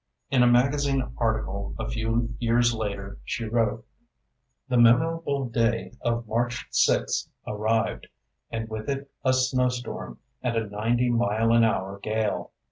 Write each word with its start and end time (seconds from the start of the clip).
In 0.31 0.41
a 0.41 0.47
magazine 0.47 1.13
article, 1.19 1.75
a 1.77 1.87
few 1.87 2.33
years 2.39 2.73
later, 2.73 3.19
she 3.23 3.45
wrote: 3.45 3.85
The 4.67 4.77
memorable 4.77 5.47
day 5.47 5.91
of 6.01 6.27
March 6.27 6.65
6th 6.71 7.27
arrived, 7.45 8.07
and 8.49 8.67
with 8.67 8.89
it 8.89 9.11
a 9.23 9.31
snow 9.31 9.69
storm 9.69 10.17
and 10.41 10.57
a 10.57 10.65
ninety 10.67 11.11
mile 11.11 11.53
an 11.53 11.63
hour 11.63 11.99
gale. 12.01 12.49